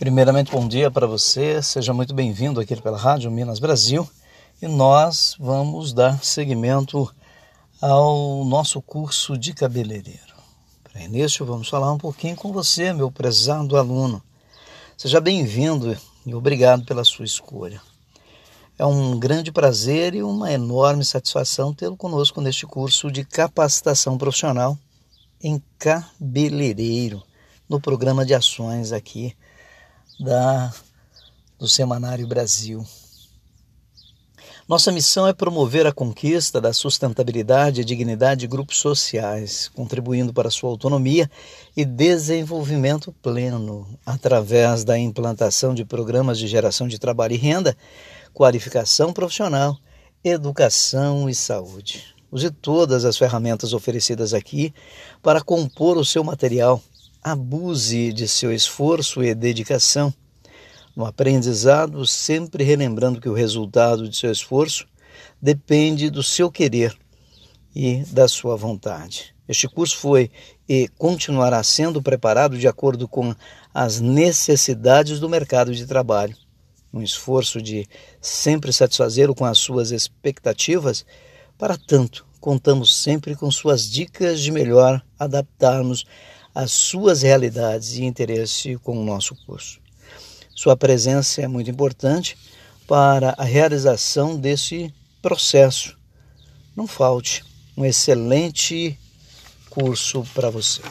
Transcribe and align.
Primeiramente, 0.00 0.50
bom 0.50 0.66
dia 0.66 0.90
para 0.90 1.06
você, 1.06 1.62
seja 1.62 1.92
muito 1.92 2.14
bem-vindo 2.14 2.58
aqui 2.58 2.74
pela 2.74 2.96
Rádio 2.96 3.30
Minas 3.30 3.58
Brasil 3.58 4.08
e 4.62 4.66
nós 4.66 5.36
vamos 5.38 5.92
dar 5.92 6.24
seguimento 6.24 7.14
ao 7.82 8.42
nosso 8.46 8.80
curso 8.80 9.36
de 9.36 9.52
cabeleireiro. 9.52 10.34
Para 10.82 11.02
início, 11.02 11.44
vamos 11.44 11.68
falar 11.68 11.92
um 11.92 11.98
pouquinho 11.98 12.34
com 12.34 12.50
você, 12.50 12.94
meu 12.94 13.10
prezado 13.12 13.76
aluno. 13.76 14.22
Seja 14.96 15.20
bem-vindo 15.20 15.94
e 16.24 16.34
obrigado 16.34 16.82
pela 16.86 17.04
sua 17.04 17.26
escolha. 17.26 17.82
É 18.78 18.86
um 18.86 19.18
grande 19.18 19.52
prazer 19.52 20.14
e 20.14 20.22
uma 20.22 20.50
enorme 20.50 21.04
satisfação 21.04 21.74
tê-lo 21.74 21.94
conosco 21.94 22.40
neste 22.40 22.64
curso 22.64 23.10
de 23.10 23.22
capacitação 23.22 24.16
profissional 24.16 24.78
em 25.42 25.62
cabeleireiro, 25.78 27.22
no 27.68 27.78
programa 27.78 28.24
de 28.24 28.32
ações 28.32 28.92
aqui 28.92 29.36
da, 30.20 30.72
do 31.58 31.66
Semanário 31.66 32.26
Brasil. 32.26 32.84
Nossa 34.68 34.92
missão 34.92 35.26
é 35.26 35.32
promover 35.32 35.84
a 35.86 35.92
conquista 35.92 36.60
da 36.60 36.72
sustentabilidade 36.72 37.80
e 37.80 37.84
dignidade 37.84 38.42
de 38.42 38.46
grupos 38.46 38.76
sociais, 38.76 39.68
contribuindo 39.74 40.32
para 40.32 40.50
sua 40.50 40.70
autonomia 40.70 41.28
e 41.76 41.84
desenvolvimento 41.84 43.10
pleno 43.20 43.88
através 44.06 44.84
da 44.84 44.96
implantação 44.96 45.74
de 45.74 45.84
programas 45.84 46.38
de 46.38 46.46
geração 46.46 46.86
de 46.86 47.00
trabalho 47.00 47.34
e 47.34 47.38
renda, 47.38 47.76
qualificação 48.32 49.12
profissional, 49.12 49.76
educação 50.22 51.28
e 51.28 51.34
saúde. 51.34 52.14
Use 52.30 52.48
todas 52.50 53.04
as 53.04 53.18
ferramentas 53.18 53.72
oferecidas 53.72 54.32
aqui 54.32 54.72
para 55.20 55.40
compor 55.40 55.96
o 55.96 56.04
seu 56.04 56.22
material 56.22 56.80
abuse 57.22 58.12
de 58.12 58.26
seu 58.26 58.52
esforço 58.52 59.22
e 59.22 59.34
dedicação. 59.34 60.12
No 60.96 61.04
aprendizado, 61.04 62.04
sempre 62.06 62.64
relembrando 62.64 63.20
que 63.20 63.28
o 63.28 63.34
resultado 63.34 64.08
de 64.08 64.16
seu 64.16 64.30
esforço 64.30 64.86
depende 65.40 66.10
do 66.10 66.22
seu 66.22 66.50
querer 66.50 66.96
e 67.74 68.04
da 68.06 68.26
sua 68.26 68.56
vontade. 68.56 69.34
Este 69.48 69.68
curso 69.68 69.96
foi 69.96 70.30
e 70.68 70.88
continuará 70.96 71.62
sendo 71.62 72.02
preparado 72.02 72.56
de 72.56 72.68
acordo 72.68 73.08
com 73.08 73.34
as 73.74 74.00
necessidades 74.00 75.18
do 75.18 75.28
mercado 75.28 75.74
de 75.74 75.86
trabalho. 75.86 76.36
Um 76.92 77.02
esforço 77.02 77.60
de 77.60 77.88
sempre 78.20 78.72
satisfazê-lo 78.72 79.34
com 79.34 79.44
as 79.44 79.58
suas 79.58 79.90
expectativas, 79.90 81.04
para 81.58 81.76
tanto, 81.76 82.26
contamos 82.40 82.96
sempre 82.96 83.36
com 83.36 83.50
suas 83.50 83.88
dicas 83.88 84.40
de 84.40 84.50
melhor 84.50 85.02
adaptarmos 85.18 86.04
as 86.54 86.72
suas 86.72 87.22
realidades 87.22 87.94
e 87.94 88.04
interesse 88.04 88.76
com 88.78 88.98
o 89.00 89.04
nosso 89.04 89.34
curso. 89.46 89.80
Sua 90.54 90.76
presença 90.76 91.40
é 91.42 91.48
muito 91.48 91.70
importante 91.70 92.36
para 92.86 93.34
a 93.38 93.44
realização 93.44 94.36
desse 94.38 94.92
processo. 95.22 95.96
Não 96.76 96.86
falte 96.86 97.44
um 97.76 97.84
excelente 97.84 98.98
curso 99.70 100.24
para 100.34 100.50
você. 100.50 100.82